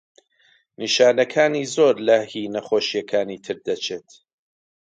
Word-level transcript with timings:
نیشانەکانی 0.79 1.69
زۆر 1.75 1.95
لە 2.07 2.17
هی 2.31 2.45
نەخۆشییەکانی 2.55 3.41
تر 3.45 3.57
دەچێت. 3.65 4.07